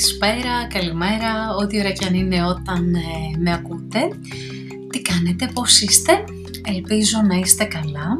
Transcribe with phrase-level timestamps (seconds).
[0.00, 3.98] Καλησπέρα, καλημέρα, ό,τι ώρα και αν είναι όταν ε, με ακούτε.
[4.90, 6.24] Τι κάνετε, πώς είστε,
[6.74, 8.18] ελπίζω να είστε καλά.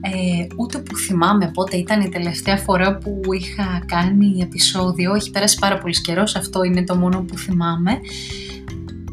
[0.00, 5.58] Ε, ούτε που θυμάμαι πότε ήταν η τελευταία φορά που είχα κάνει επεισόδιο, έχει περάσει
[5.58, 8.00] πάρα πολύς καιρός, αυτό είναι το μόνο που θυμάμαι.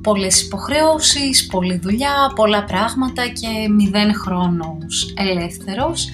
[0.04, 6.08] Πολλές υποχρεώσεις, πολλή δουλειά, πολλά πράγματα και μηδέν χρόνος ελεύθερος.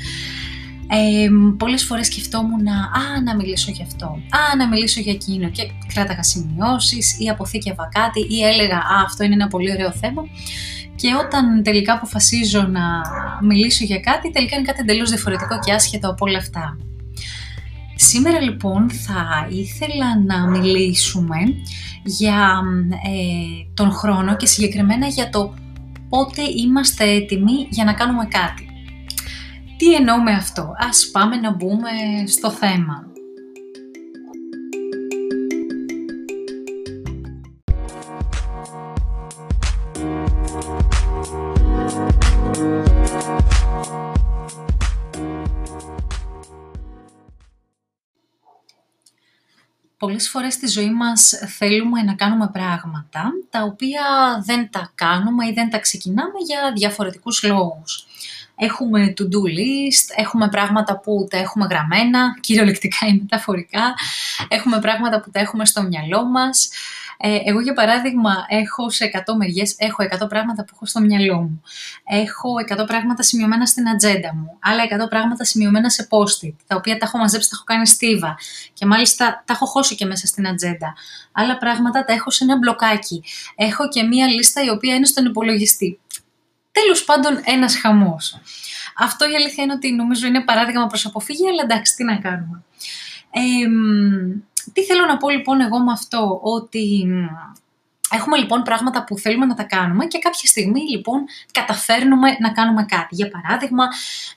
[0.88, 5.72] Ε, πολλές φορές σκεφτόμουν α, να μιλήσω γι' αυτό, α, να μιλήσω για εκείνο και
[5.94, 10.22] κράταγα σημειώσεις ή αποθήκευα κάτι ή έλεγα α, αυτό είναι ένα πολύ ωραίο θέμα
[10.96, 12.82] και όταν τελικά αποφασίζω να
[13.42, 16.78] μιλήσω για κάτι, τελικά είναι κάτι εντελώς διαφορετικό και άσχετο από όλα αυτά.
[17.96, 21.38] Σήμερα λοιπόν θα ήθελα να μιλήσουμε
[22.04, 25.54] για ε, τον χρόνο και συγκεκριμένα για το
[26.10, 28.70] πότε είμαστε έτοιμοι για να κάνουμε κάτι.
[29.78, 31.90] Τι εννοώ με αυτό; Ας πάμε να μπούμε
[32.28, 33.14] στο θέμα.
[49.98, 54.04] Πολλές φορές στη ζωή μας θέλουμε να κάνουμε πράγματα τα οποία
[54.46, 58.08] δεν τα κάνουμε ή δεν τα ξεκινάμε για διαφορετικούς λόγους.
[58.56, 63.94] Έχουμε to-do list, έχουμε πράγματα που τα έχουμε γραμμένα, κυριολεκτικά ή μεταφορικά,
[64.48, 66.70] έχουμε πράγματα που τα έχουμε στο μυαλό μας.
[67.18, 71.42] Ε, εγώ για παράδειγμα έχω σε 100 μεριές, έχω 100 πράγματα που έχω στο μυαλό
[71.42, 71.62] μου.
[72.04, 72.50] Έχω
[72.82, 74.58] 100 πράγματα σημειωμένα στην ατζέντα μου.
[74.60, 78.38] Άλλα 100 πράγματα σημειωμένα σε post-it, τα οποία τα έχω μαζέψει, τα έχω κάνει στίβα.
[78.74, 80.94] Και μάλιστα τα έχω χώσει και μέσα στην ατζέντα.
[81.32, 83.24] Άλλα πράγματα τα έχω σε ένα μπλοκάκι.
[83.56, 86.00] Έχω και μία λίστα η οποία είναι στον υπολογιστή.
[86.82, 88.40] Τέλος πάντων ένας χαμός.
[88.98, 92.64] Αυτό η αλήθεια είναι ότι νομίζω είναι παράδειγμα προς αποφύγη, αλλά εντάξει, τι να κάνουμε.
[94.74, 97.08] τι θέλω να πω λοιπόν εγώ με αυτό, ότι
[98.10, 102.84] Έχουμε λοιπόν πράγματα που θέλουμε να τα κάνουμε και κάποια στιγμή λοιπόν καταφέρνουμε να κάνουμε
[102.84, 103.16] κάτι.
[103.16, 103.88] Για παράδειγμα,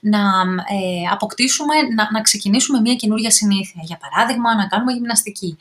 [0.00, 3.82] να ε, αποκτήσουμε, να, να ξεκινήσουμε μια καινούργια συνήθεια.
[3.84, 5.56] Για παράδειγμα, να κάνουμε γυμναστική.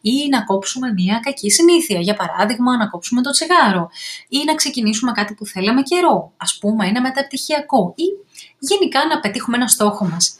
[0.00, 2.00] Ή να κόψουμε μια κακή συνήθεια.
[2.00, 3.90] Για παράδειγμα, να κόψουμε το τσιγάρο.
[4.28, 6.32] Ή να ξεκινήσουμε κάτι που θέλαμε καιρό.
[6.36, 7.94] Ας πούμε, ένα μεταπτυχιακό.
[7.96, 8.04] Ή
[8.58, 10.36] γενικά να πετύχουμε ένα στόχο μας.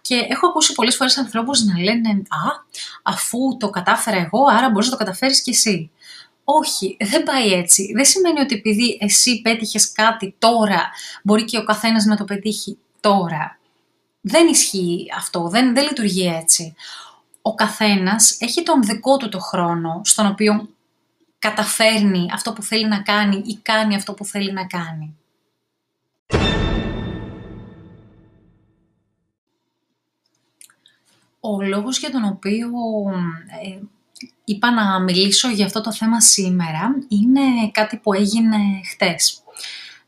[0.00, 2.64] Και έχω ακούσει πολλές φορές ανθρώπους να λένε «Α,
[3.02, 5.90] αφού το κατάφερα εγώ, άρα μπορείς να το καταφέρεις κι εσύ».
[6.48, 7.92] Όχι, δεν πάει έτσι.
[7.94, 10.90] Δεν σημαίνει ότι επειδή εσύ πέτυχες κάτι τώρα,
[11.22, 13.58] μπορεί και ο καθένας να το πετύχει τώρα.
[14.20, 16.74] Δεν ισχύει αυτό, δεν, δεν λειτουργεί έτσι.
[17.42, 20.68] Ο καθένας έχει τον δικό του το χρόνο, στον οποίο
[21.38, 25.16] καταφέρνει αυτό που θέλει να κάνει ή κάνει αυτό που θέλει να κάνει.
[31.40, 32.68] Ο λόγος για τον οποίο
[33.62, 33.78] ε,
[34.44, 38.56] είπα να μιλήσω για αυτό το θέμα σήμερα είναι κάτι που έγινε
[38.92, 39.40] χτες.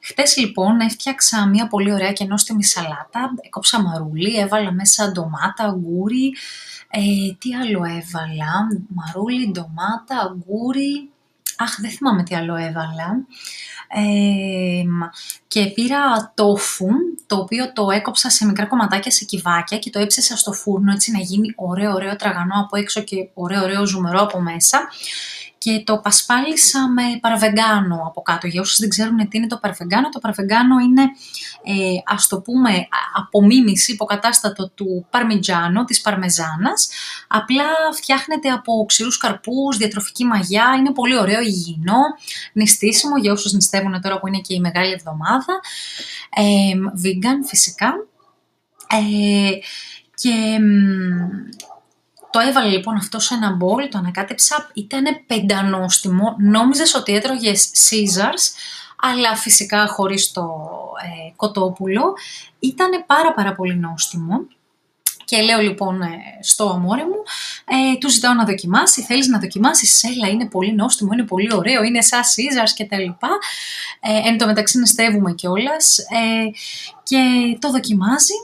[0.01, 6.35] Χτες λοιπόν έφτιαξα μια πολύ ωραία και νόστιμη σαλάτα, έκοψα μαρούλι, έβαλα μέσα ντομάτα, αγγούρι,
[6.91, 7.01] ε,
[7.39, 11.11] τι άλλο έβαλα, μαρούλι, ντομάτα, αγγούρι,
[11.59, 13.27] αχ δεν θυμάμαι τι άλλο έβαλα,
[15.49, 16.87] και πήρα τόφου,
[17.27, 21.11] το οποίο το έκοψα σε μικρά κομματάκια σε κυβάκια και το έψησα στο φούρνο έτσι
[21.11, 24.89] να γίνει ωραίο ωραίο τραγανό από έξω και ωραίο ωραίο ζουμερό από μέσα
[25.59, 28.47] και το πασπάλισα με παραβεγκάνο από κάτω.
[28.47, 31.03] Για όσους δεν ξέρουν τι είναι το παραβεγκάνο, το παραβεγκάνο είναι,
[31.63, 31.75] ε,
[32.05, 36.89] ας το πούμε, απομίμηση, υποκατάστατο του παρμιτζάνο, της παρμεζάνας.
[37.29, 42.01] Απλά φτιάχνεται από ξηρούς καρπούς, διατροφική μαγιά, είναι πολύ ωραίο, υγιεινό,
[42.53, 45.61] νηστίσιμο για όσους νηστεύουν τώρα που είναι και η Μεγάλη Εβδομάδα.
[46.35, 46.73] Ε,
[47.05, 47.93] vegan φυσικά.
[48.91, 49.51] Ε,
[50.15, 50.59] και
[52.31, 58.53] το έβαλε λοιπόν αυτό σε ένα μπολ, το ανακάτεψα, ήταν πεντανόστιμο, νόμιζες ότι έτρωγες Caesars,
[59.03, 60.43] αλλά φυσικά χωρίς το
[61.03, 62.13] ε, κοτόπουλο,
[62.59, 64.47] ήταν πάρα πάρα πολύ νόστιμο.
[65.25, 66.09] Και λέω λοιπόν ε,
[66.41, 67.23] στο αμόρε μου,
[67.65, 71.83] ε, τους ζητάω να δοκιμάσει, θέλεις να δοκιμάσεις, έλα είναι πολύ νόστιμο, είναι πολύ ωραίο,
[71.83, 73.29] είναι σαν Caesars και τα λοιπά.
[74.01, 76.51] Ε, εν τω μεταξύ νηστεύουμε κιόλας ε,
[77.03, 77.19] και
[77.61, 78.35] το δοκιμάζει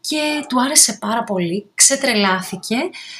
[0.00, 2.76] και του άρεσε πάρα πολύ, ξετρελάθηκε,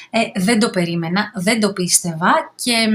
[0.09, 2.87] ε, δεν το περίμενα, δεν το πίστευα και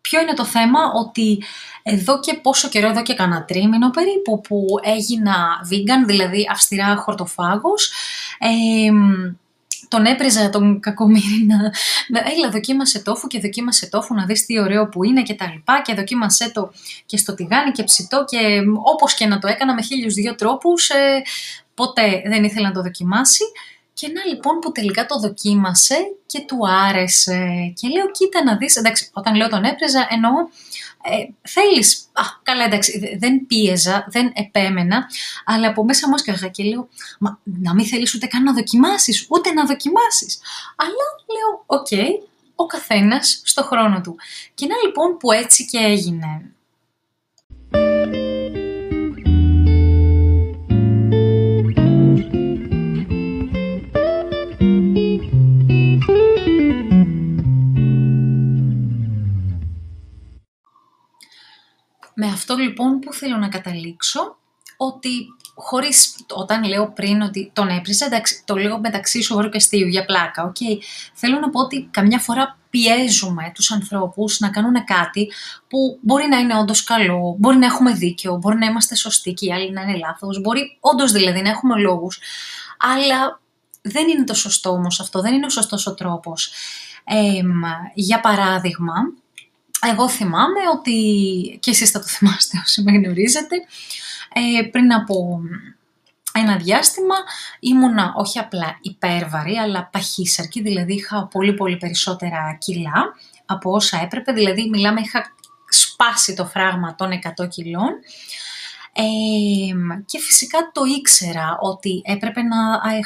[0.00, 1.42] ποιο είναι το θέμα ότι
[1.82, 5.36] εδώ και πόσο καιρό, εδώ και κανένα τρίμηνο περίπου που έγινα
[5.70, 7.92] vegan, δηλαδή αυστηρά χορτοφάγος,
[8.38, 8.90] ε,
[9.88, 11.56] τον έπριζα τον κακομύρι να...
[12.36, 15.82] Έλα δοκίμασε τόφου και δοκίμασε τόφου να δεις τι ωραίο που είναι και τα λοιπά
[15.84, 16.72] και δοκίμασέ το
[17.06, 20.88] και στο τηγάνι και ψητό και όπως και να το έκανα με χίλιους δυο τρόπους
[20.88, 21.22] ε,
[21.78, 23.44] ποτέ δεν ήθελε να το δοκιμάσει
[23.94, 25.96] Και να λοιπόν που τελικά το δοκίμασε
[26.26, 26.58] και του
[26.88, 27.72] άρεσε.
[27.78, 30.32] Και λέω, κοίτα να δεις, εντάξει, όταν λέω τον πίεζα εννοώ
[31.02, 35.06] ε, θέλεις, α, καλά εντάξει, δεν πίεζα, δεν επέμενα,
[35.44, 36.88] αλλά από μέσα μου έσκαγα και λέω,
[37.18, 40.40] μα να μην θέλεις ούτε καν να δοκιμάσεις, ούτε να δοκιμάσεις.
[40.76, 42.18] Αλλά λέω, οκ,
[42.54, 44.16] ο καθένας στο χρόνο του.
[44.54, 46.52] Και να λοιπόν που έτσι και έγινε.
[62.58, 64.36] Λοιπόν που θέλω να καταλήξω,
[64.76, 65.10] ότι
[65.54, 70.04] χωρίς, όταν λέω πριν ότι τον έπριζα, εντάξει, το λέω μεταξύ σοβαρού και αστείου για
[70.04, 70.82] πλάκα, okay.
[71.12, 75.30] Θέλω να πω ότι καμιά φορά πιέζουμε τους ανθρώπους να κάνουν κάτι
[75.68, 79.46] που μπορεί να είναι όντως καλό, μπορεί να έχουμε δίκιο, μπορεί να είμαστε σωστοί και
[79.46, 82.20] οι άλλοι να είναι λάθος, μπορεί όντως δηλαδή να έχουμε λόγους,
[82.78, 83.40] αλλά
[83.82, 86.52] δεν είναι το σωστό όμως αυτό, δεν είναι ο σωστός ο τρόπος.
[87.94, 88.94] για παράδειγμα,
[89.80, 90.96] εγώ θυμάμαι ότι,
[91.60, 93.56] και εσείς θα το θυμάστε όσοι με γνωρίζετε,
[94.32, 95.40] ε, πριν από
[96.32, 97.14] ένα διάστημα
[97.60, 103.14] ήμουνα όχι απλά υπέρβαρη, αλλά παχύσαρκη, δηλαδή είχα πολύ πολύ περισσότερα κιλά
[103.46, 105.34] από όσα έπρεπε, δηλαδή μιλάμε είχα
[105.68, 107.10] σπάσει το φράγμα των
[107.40, 107.90] 100 κιλών.
[110.06, 112.56] Και φυσικά το ήξερα ότι έπρεπε να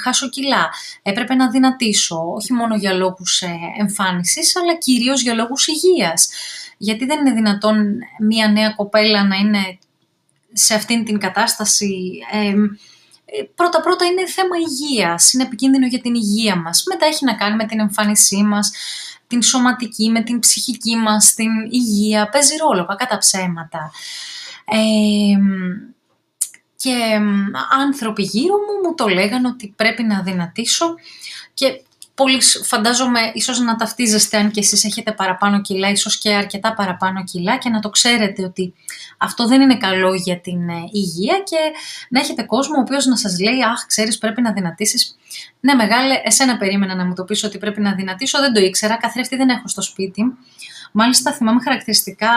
[0.03, 0.71] χάσω κιλά,
[1.03, 6.29] έπρεπε να δυνατήσω, όχι μόνο για λόγους ε, εμφάνισης, αλλά κυρίως για λόγους υγείας.
[6.83, 9.79] Γιατί δεν είναι δυνατόν μία νέα κοπέλα να είναι
[10.53, 12.19] σε αυτήν την κατάσταση...
[12.33, 12.55] Ε,
[13.55, 16.83] πρώτα-πρώτα είναι θέμα υγείας, είναι επικίνδυνο για την υγεία μας.
[16.89, 18.73] Μετά έχει να κάνει με την εμφάνισή μας,
[19.27, 22.29] την σωματική, με την ψυχική μας, την υγεία.
[22.29, 23.91] Παίζει ρόλο, κακά τα ψέματα
[26.83, 27.21] και
[27.81, 30.95] άνθρωποι γύρω μου μου το λέγανε ότι πρέπει να δυνατήσω
[31.55, 31.83] και
[32.15, 37.25] πολύ φαντάζομαι ίσως να ταυτίζεστε αν και εσείς έχετε παραπάνω κιλά, ίσως και αρκετά παραπάνω
[37.25, 38.75] κιλά και να το ξέρετε ότι
[39.19, 41.57] αυτό δεν είναι καλό για την ε, υγεία και
[42.09, 45.17] να έχετε κόσμο ο οποίος να σας λέει «Αχ, ξέρεις πρέπει να δυνατήσεις».
[45.61, 48.97] Ναι μεγάλε, εσένα περίμενα να μου το πεις ότι πρέπει να δυνατήσω, δεν το ήξερα,
[48.97, 50.23] καθρέφτη δεν έχω στο σπίτι.
[50.93, 52.31] Μάλιστα θυμάμαι χαρακτηριστικά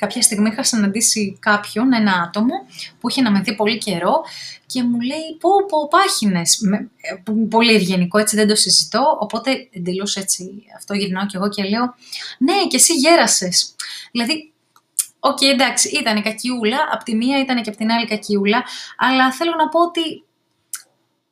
[0.00, 2.54] κάποια στιγμή είχα συναντήσει κάποιον, ένα άτομο,
[3.00, 4.22] που είχε να με δει πολύ καιρό
[4.66, 6.60] και μου λέει πω πω πάχινες,
[7.00, 11.62] ε, πολύ ευγενικό, έτσι δεν το συζητώ, οπότε εντελώς έτσι αυτό γυρνάω κι εγώ και
[11.62, 11.94] λέω
[12.38, 13.74] ναι και εσύ γέρασες.
[14.12, 14.52] Δηλαδή
[15.22, 18.64] OK, okay, εντάξει, ήταν η κακιούλα, από τη μία ήταν και από την άλλη κακιούλα,
[18.96, 20.24] αλλά θέλω να πω ότι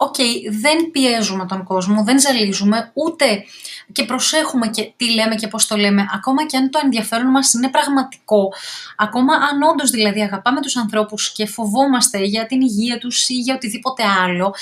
[0.00, 0.14] οκ,
[0.50, 3.44] δεν πιέζουμε τον κόσμο, δεν ζαλίζουμε, ούτε
[3.92, 7.52] και προσέχουμε και τι λέμε και πώς το λέμε, ακόμα και αν το ενδιαφέρον μας
[7.52, 8.52] είναι πραγματικό,
[8.96, 13.54] ακόμα αν όντως δηλαδή αγαπάμε τους ανθρώπους και φοβόμαστε για την υγεία τους ή για
[13.54, 14.54] οτιδήποτε άλλο,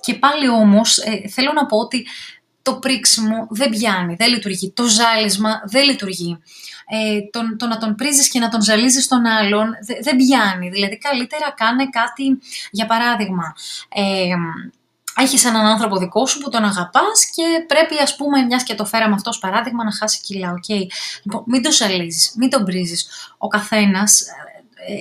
[0.00, 2.06] και πάλι όμως ε, θέλω να πω ότι
[2.62, 6.38] το πρίξιμο δεν πιάνει, δεν λειτουργεί, το ζάλισμα δεν λειτουργεί
[6.94, 9.70] ε, το, το να τον πρίζεις και να τον ζαλίζεις τον άλλον
[10.02, 10.68] δεν πιάνει.
[10.68, 12.38] Δηλαδή καλύτερα κάνε κάτι,
[12.70, 13.54] για παράδειγμα,
[13.88, 14.34] ε,
[15.16, 18.84] έχεις έναν άνθρωπο δικό σου που τον αγαπάς και πρέπει, ας πούμε, μιας και το
[18.84, 20.54] φέραμε αυτός παράδειγμα, να χάσει κιλά.
[20.54, 20.86] Okay.
[21.22, 23.08] Λοιπόν, μην το ζαλίζεις, μην τον πρίζεις.
[23.38, 24.51] Ο καθένας ε,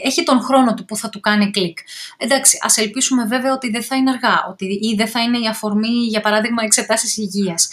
[0.04, 1.78] έχει τον χρόνο του που θα του κάνει κλικ.
[2.18, 5.48] Εντάξει, ας ελπίσουμε βέβαια ότι δεν θα είναι αργά ότι, ή δεν θα είναι η
[5.48, 7.70] αφορμή, για παράδειγμα, εξετάσεις υγείας.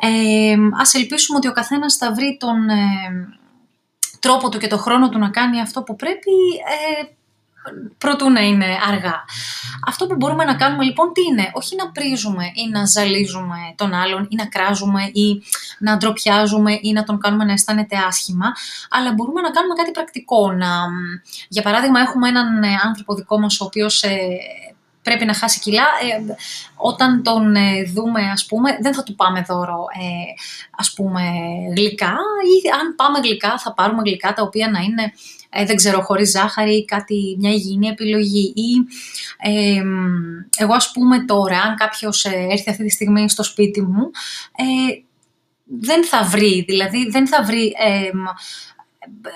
[0.00, 2.84] Ε, ας ελπίσουμε ότι ο καθένας θα βρει τον ε,
[4.18, 6.32] τρόπο του και τον χρόνο του να κάνει αυτό που πρέπει
[7.00, 7.04] ε,
[7.98, 9.24] προτού να είναι αργά.
[9.86, 13.94] Αυτό που μπορούμε να κάνουμε λοιπόν τι είναι, όχι να πρίζουμε ή να ζαλίζουμε τον
[13.94, 15.42] άλλον ή να κράζουμε ή
[15.78, 18.52] να ντροπιάζουμε ή να τον κάνουμε να αισθάνεται άσχημα,
[18.90, 20.52] αλλά μπορούμε να κάνουμε κάτι πρακτικό.
[20.52, 20.68] Να,
[21.48, 24.18] για παράδειγμα έχουμε έναν ε, άνθρωπο δικό μας ο οποίος ε,
[25.04, 26.34] πρέπει να χάσει κιλά, ε,
[26.76, 30.32] όταν τον ε, δούμε, ας πούμε, δεν θα του πάμε δώρο, ε,
[30.70, 31.20] ας πούμε,
[31.76, 35.12] γλυκά ή αν πάμε γλυκά θα πάρουμε γλυκά τα οποία να είναι,
[35.48, 38.70] ε, δεν ξέρω, χωρίς ζάχαρη ή κάτι, μια υγιεινή επιλογή ή
[40.56, 44.10] εγώ ας πούμε τώρα, αν κάποιος έρθει αυτή τη στιγμή στο σπίτι μου,
[45.64, 47.74] δεν θα βρει, δηλαδή δεν θα βρει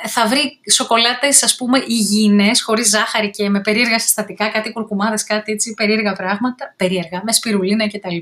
[0.06, 5.52] θα βρει σοκολάτες ας πούμε υγιεινές, χωρίς ζάχαρη και με περίεργα συστατικά, κάτι κουρκουμάδες, κάτι
[5.52, 8.16] έτσι περίεργα πράγματα, περίεργα, με σπιρουλίνα κτλ.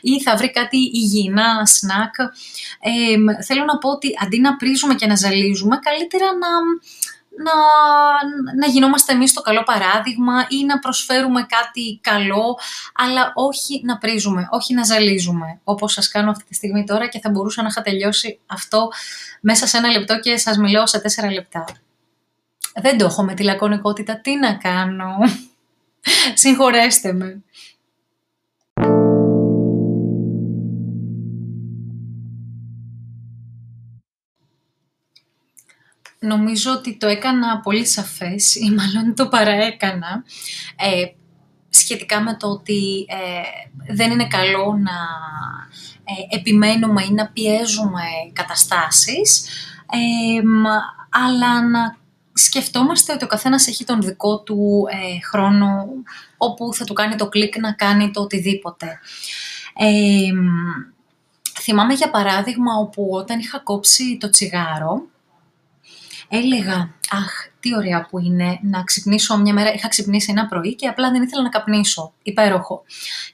[0.00, 2.14] Ή θα βρει κάτι υγιεινά, σνακ.
[2.18, 6.48] Ε, θέλω να πω ότι αντί να πρίζουμε και να ζαλίζουμε, καλύτερα να
[7.36, 7.52] να,
[8.56, 12.58] να γινόμαστε εμείς το καλό παράδειγμα ή να προσφέρουμε κάτι καλό,
[12.94, 17.20] αλλά όχι να πρίζουμε, όχι να ζαλίζουμε, όπως σας κάνω αυτή τη στιγμή τώρα και
[17.20, 18.88] θα μπορούσα να είχα τελειώσει αυτό
[19.40, 21.64] μέσα σε ένα λεπτό και σας μιλάω σε τέσσερα λεπτά.
[22.80, 25.16] Δεν το έχω με τη λακωνικότητα, τι να κάνω.
[26.34, 27.42] Συγχωρέστε με.
[36.24, 40.24] Νομίζω ότι το έκανα πολύ σαφές ή μάλλον το παραέκανα
[40.76, 41.04] ε,
[41.68, 44.96] σχετικά με το ότι ε, δεν είναι καλό να
[46.04, 48.02] ε, επιμένουμε ή να πιέζουμε
[48.32, 49.48] καταστάσεις
[49.90, 50.42] ε,
[51.10, 51.96] αλλά να
[52.32, 54.84] σκεφτόμαστε ότι ο καθένας έχει τον δικό του
[55.30, 55.86] χρόνο
[56.36, 58.98] όπου θα του κάνει το κλικ να κάνει το οτιδήποτε.
[61.60, 65.02] θυμάμαι για παράδειγμα όπου όταν είχα κόψει το τσιγάρο
[66.28, 69.72] έλεγα «Αχ, τι ωραία που είναι να ξυπνήσω μια μέρα».
[69.72, 72.12] Είχα ξυπνήσει ένα πρωί και απλά δεν ήθελα να καπνίσω.
[72.22, 72.82] Υπέροχο.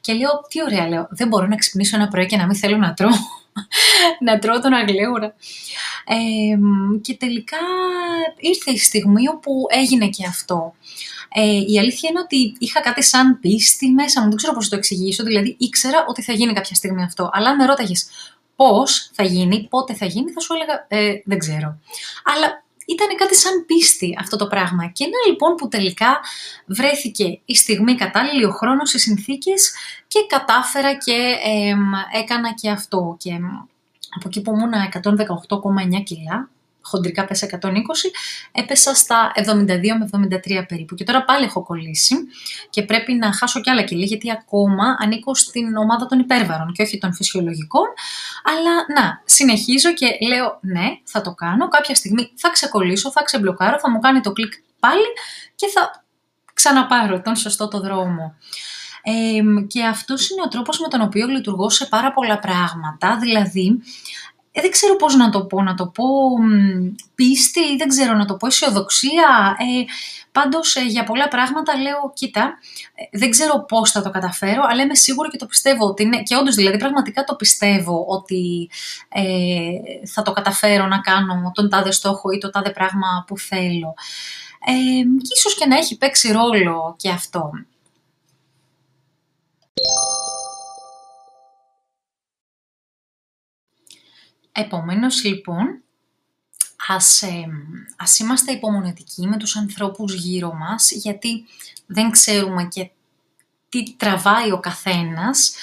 [0.00, 2.76] Και λέω «Τι ωραία», λέω, «Δεν μπορώ να ξυπνήσω ένα πρωί και να μην θέλω
[2.76, 3.10] να τρώω».
[4.26, 5.34] να τρώω τον αγλέουρα.
[6.04, 6.58] Ε,
[7.00, 7.56] και τελικά
[8.36, 10.74] ήρθε η στιγμή όπου έγινε και αυτό.
[11.34, 14.76] Ε, η αλήθεια είναι ότι είχα κάτι σαν πίστη μέσα μου, δεν ξέρω πώς το
[14.76, 17.30] εξηγήσω, δηλαδή ήξερα ότι θα γίνει κάποια στιγμή αυτό.
[17.32, 18.08] Αλλά αν με ρώταγες
[18.56, 21.78] πώς θα γίνει, πότε θα γίνει, θα σου έλεγα ε, δεν ξέρω.
[22.24, 24.86] Αλλά ήταν κάτι σαν πίστη αυτό το πράγμα.
[24.86, 26.20] Και ένα λοιπόν που τελικά
[26.66, 29.72] βρέθηκε η στιγμή κατάλληλη, ο χρόνος, οι συνθήκες
[30.08, 31.36] και κατάφερα και
[32.12, 33.16] έκανα και αυτό.
[33.18, 33.30] Και
[34.16, 34.72] από εκεί που ήμουν
[35.98, 36.50] 118,9 κιλά,
[36.82, 37.68] χοντρικά πέσα 120,
[38.52, 39.44] έπεσα στα 72
[39.98, 40.94] με 73 περίπου.
[40.94, 42.14] Και τώρα πάλι έχω κολλήσει
[42.70, 46.82] και πρέπει να χάσω κι άλλα κιλά, γιατί ακόμα ανήκω στην ομάδα των υπέρβαρων και
[46.82, 47.86] όχι των φυσιολογικών.
[48.44, 51.68] Αλλά να, συνεχίζω και λέω ναι, θα το κάνω.
[51.68, 55.06] Κάποια στιγμή θα ξεκολλήσω, θα ξεμπλοκάρω, θα μου κάνει το κλικ πάλι
[55.54, 56.04] και θα
[56.54, 58.34] ξαναπάρω τον σωστό το δρόμο.
[59.02, 63.82] Ε, και αυτός είναι ο τρόπος με τον οποίο λειτουργώ σε πάρα πολλά πράγματα, δηλαδή
[64.52, 66.04] ε, δεν ξέρω πώς να το πω, να το πω
[67.14, 69.56] πίστη, δεν ξέρω να το πω αισιοδοξία.
[69.58, 69.84] Ε,
[70.32, 72.58] πάντως ε, για πολλά πράγματα λέω, κοίτα,
[72.94, 76.22] ε, δεν ξέρω πώς θα το καταφέρω, αλλά είμαι σίγουρη και το πιστεύω ότι είναι,
[76.22, 78.70] και όντως δηλαδή πραγματικά το πιστεύω ότι
[80.14, 83.94] θα το καταφέρω να κάνω τον τάδε στόχο ή το τάδε πράγμα που θέλω.
[84.66, 84.72] Ε,
[85.22, 87.50] και ίσως και να έχει παίξει ρόλο και αυτό.
[94.52, 95.82] Επομένως λοιπόν,
[96.88, 97.22] ας,
[97.96, 101.44] ας είμαστε υπομονετικοί με τους ανθρώπους γύρω μας, γιατί
[101.86, 102.90] δεν ξέρουμε και
[103.68, 105.54] τι τραβάει ο καθένας,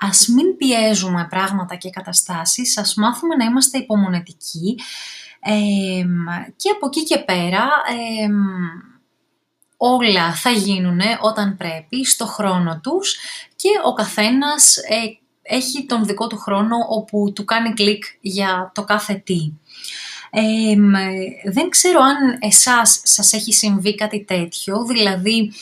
[0.00, 4.78] ας μην πιέζουμε πράγματα και καταστάσεις, ας μάθουμε να είμαστε υπομονετικοί
[6.56, 7.68] και από εκεί και πέρα
[9.76, 13.16] όλα θα γίνουν όταν πρέπει, στο χρόνο τους
[13.56, 18.84] και ο καθένας ε, έχει τον δικό του χρόνο όπου του κάνει κλικ για το
[18.84, 19.52] κάθε τι.
[21.52, 25.52] δεν ξέρω αν εσάς σας έχει συμβεί κάτι τέτοιο, δηλαδή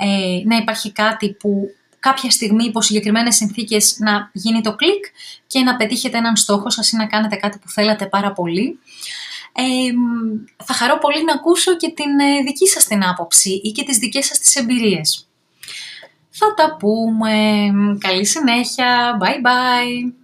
[0.00, 5.04] ε, να υπάρχει κάτι που κάποια στιγμή υπό συγκεκριμένες συνθήκες να γίνει το κλικ
[5.46, 8.78] και να πετύχετε έναν στόχο σας ή να κάνετε κάτι που θέλατε πάρα πολύ.
[10.64, 13.98] θα χαρώ πολύ να ακούσω και την ε, δική σας την άποψη ή και τις
[13.98, 15.29] δικές σας τις εμπειρίες.
[16.30, 17.32] Θα τα πούμε.
[17.98, 19.18] Καλή συνέχεια.
[19.20, 20.19] Bye bye.